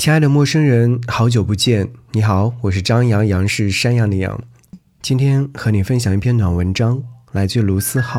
[0.00, 1.86] 亲爱的陌生人，好久不见。
[2.12, 4.40] 你好，我是张阳阳是山羊的羊。
[5.02, 8.18] 今天和你分享一篇暖文章，来自卢思浩。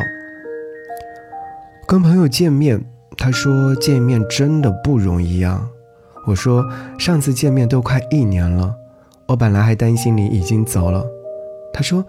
[1.87, 2.85] 跟朋友见面，
[3.17, 5.67] 他说见面真的不容易啊。
[6.27, 6.63] 我说
[6.99, 8.75] 上次见面都快一年了，
[9.25, 11.03] 我本来还担心你已经走了。
[11.73, 12.05] 他说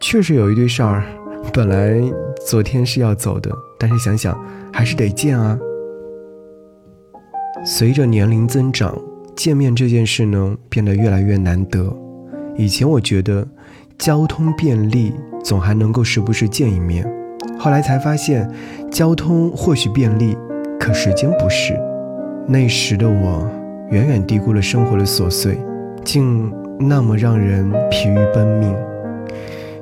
[0.00, 1.02] 确实有一堆事儿，
[1.50, 1.98] 本来
[2.46, 4.38] 昨天是要走的，但是想想
[4.70, 5.58] 还是得见啊。
[7.64, 8.94] 随着年龄增长。
[9.36, 11.94] 见面这件事呢，变得越来越难得。
[12.56, 13.46] 以前我觉得
[13.98, 15.12] 交通便利，
[15.42, 17.04] 总还能够时不时见一面。
[17.58, 18.48] 后来才发现，
[18.90, 20.36] 交通或许便利，
[20.78, 21.78] 可时间不是。
[22.46, 23.48] 那时的我，
[23.90, 25.58] 远远低估了生活的琐碎，
[26.04, 28.74] 竟那么让人疲于奔命。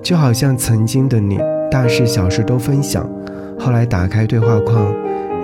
[0.03, 1.39] 就好像曾经的你，
[1.71, 3.09] 大事小事都分享，
[3.59, 4.95] 后来打开对话框，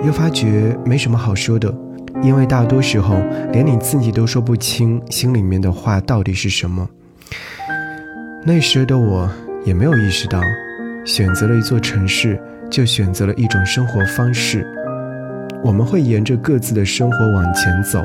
[0.05, 1.73] 又发觉没什么好说的。
[2.21, 6.87] 因为大多时候，连你自己都说不清心里面的话到底是什么。
[8.45, 9.29] 那时的我
[9.65, 10.41] 也没有意识到，
[11.05, 14.67] 选择了一座城市，就选择了一种生活方式。
[15.63, 17.99] 我们会沿着各自的生活往前走，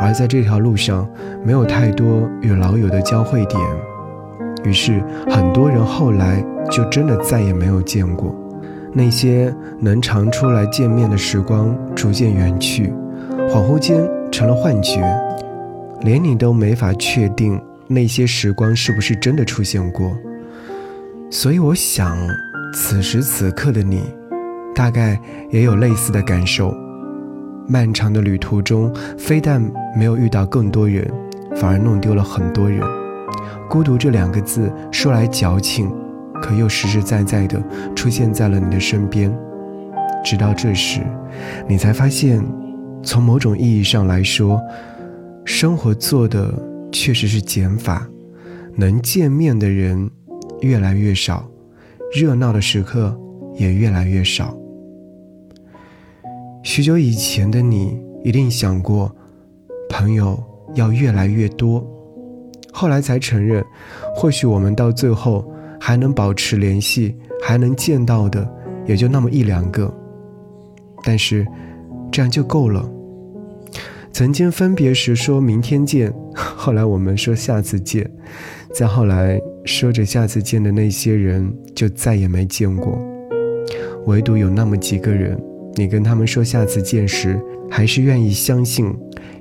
[0.00, 1.08] 而在这条路上，
[1.44, 3.60] 没有太多与老友的交汇点。
[4.64, 8.34] 于是，很多人后来就真的再也没有见过。
[8.92, 12.92] 那些能常出来见面的时光，逐渐远去。
[13.52, 15.02] 恍惚间成了幻觉，
[16.02, 20.16] 连你都没法确定那些时光是不是真的出现过。
[21.32, 22.16] 所以我想，
[22.72, 24.04] 此时此刻的你，
[24.72, 26.72] 大概也有类似的感受。
[27.66, 29.60] 漫长的旅途中，非但
[29.96, 31.04] 没有遇到更多人，
[31.56, 32.80] 反而弄丢了很多人。
[33.68, 35.92] 孤独这两个字说来矫情，
[36.40, 37.60] 可又实实在在的
[37.96, 39.36] 出现在了你的身边。
[40.24, 41.00] 直到这时，
[41.66, 42.40] 你才发现。
[43.02, 44.60] 从某种意义上来说，
[45.44, 46.52] 生活做的
[46.92, 48.06] 确实是减法，
[48.76, 50.10] 能见面的人
[50.60, 51.48] 越来越少，
[52.14, 53.18] 热闹的时刻
[53.54, 54.56] 也越来越少。
[56.62, 59.10] 许久以前的你一定想过，
[59.88, 60.38] 朋友
[60.74, 61.84] 要越来越多，
[62.70, 63.64] 后来才承认，
[64.14, 65.50] 或许我们到最后
[65.80, 68.46] 还能保持联系，还能见到的
[68.86, 69.92] 也就那么一两个，
[71.02, 71.46] 但是。
[72.10, 72.88] 这样就够了。
[74.12, 78.10] 曾经分别时说明天见， 后来我们说下次见，
[78.74, 83.00] 再后来说着下次见的那些人就再也没见过。
[84.06, 85.40] 唯独有那么几个人，
[85.76, 87.40] 你跟他们说下次见时，
[87.70, 88.92] 还是愿意相信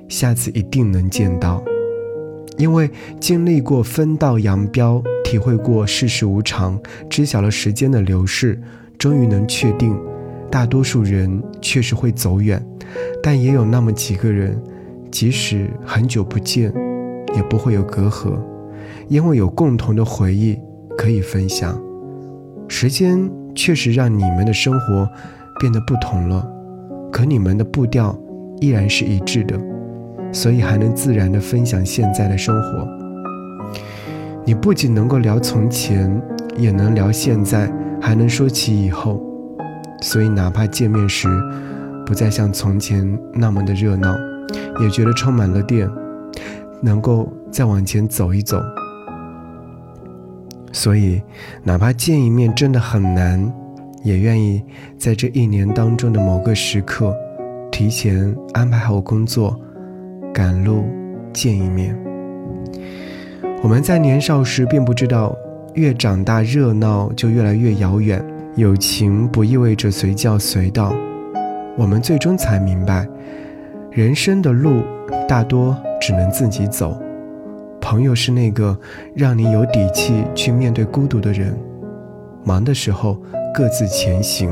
[0.08, 1.64] 下次一定能见到，
[2.58, 8.62] 因为经历过分道扬镳，体会过世事无常，知晓了时间的流逝，
[8.98, 9.98] 终于能确定。
[10.52, 12.64] 大多数人确实会走远，
[13.22, 14.60] 但也有那么几个人，
[15.12, 16.74] 即使很久不见，
[17.36, 18.34] 也不会有隔阂，
[19.08, 20.58] 因为有共同的回忆
[20.98, 21.80] 可以分享。
[22.68, 25.08] 时间确实让你们的生活
[25.60, 26.48] 变得不同了，
[27.12, 28.18] 可你们的步调
[28.60, 29.60] 依然是一致的，
[30.32, 32.88] 所以还能自然地分享现在的生活。
[34.46, 36.20] 你不仅能够聊从前，
[36.58, 37.72] 也能聊现在，
[38.02, 39.24] 还能说起以后。
[40.02, 41.28] 所以，哪怕见面时
[42.06, 44.16] 不再像从前那么的热闹，
[44.82, 45.90] 也觉得充满了电，
[46.82, 48.62] 能够再往前走一走。
[50.72, 51.22] 所以，
[51.64, 53.52] 哪怕见一面真的很难，
[54.04, 54.64] 也愿意
[54.98, 57.14] 在这一年当中的某个时刻，
[57.72, 59.60] 提前安排好工作，
[60.34, 60.86] 赶路
[61.34, 61.98] 见一面。
[63.62, 65.36] 我们在年少时并不知道，
[65.74, 68.24] 越长大热闹就越来越遥远。
[68.60, 70.94] 友情不意味着随叫随到，
[71.78, 73.08] 我们最终才明白，
[73.90, 74.84] 人生的路
[75.30, 77.02] 大多只能自己走。
[77.80, 78.78] 朋友是那个
[79.16, 81.58] 让你有底气去面对孤独的人，
[82.44, 83.18] 忙的时候
[83.54, 84.52] 各自前行，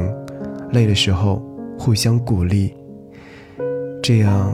[0.71, 1.45] 累的时候
[1.77, 2.73] 互相鼓励，
[4.01, 4.49] 这样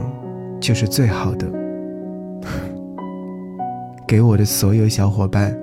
[0.60, 1.46] 就是最好的。
[4.04, 5.56] 给我的所有小伙伴，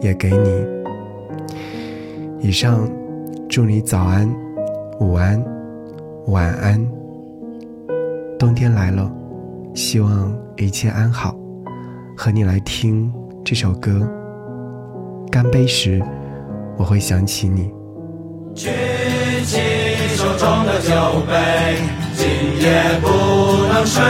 [0.00, 0.81] 也给你。
[2.42, 2.90] 以上，
[3.48, 4.28] 祝你早安、
[4.98, 5.40] 午安、
[6.26, 6.84] 晚安。
[8.36, 9.08] 冬天来了，
[9.74, 11.36] 希望一切安好。
[12.16, 13.12] 和你来听
[13.44, 14.10] 这首歌。
[15.30, 16.02] 干杯时，
[16.76, 17.70] 我会想起你。
[18.56, 18.68] 举
[19.44, 19.60] 起
[20.16, 20.90] 手中的酒
[21.28, 21.76] 杯，
[22.16, 22.26] 今
[22.60, 23.06] 夜不
[23.72, 24.02] 能睡，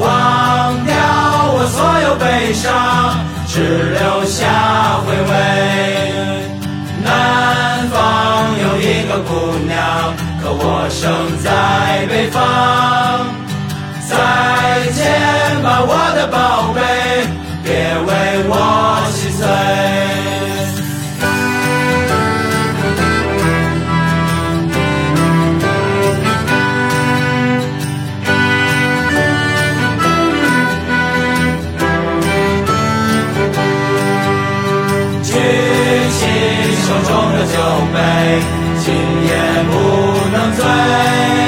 [0.00, 0.92] 忘掉
[1.54, 3.16] 我所有悲伤，
[3.46, 3.60] 只
[3.92, 6.33] 留下回味。
[9.22, 13.44] 姑娘可我生在北方。
[14.06, 16.80] 再见吧我的宝贝
[17.62, 17.72] 别
[18.06, 19.03] 为我
[36.86, 37.56] 手中的酒
[37.94, 38.42] 杯
[38.84, 38.94] 今
[39.24, 39.74] 夜不
[40.30, 41.43] 能醉。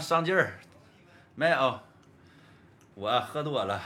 [0.00, 0.58] 上劲儿，
[1.34, 1.80] 没有，
[2.94, 3.80] 我喝多了，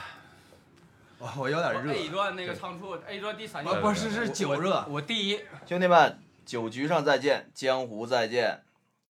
[1.19, 1.93] 我我有点热。
[1.93, 3.65] A 段那个仓促，A 段第三。
[3.65, 5.41] 不不是是酒热，我第一。
[5.67, 8.63] 兄弟们，酒局上再见，江湖再见。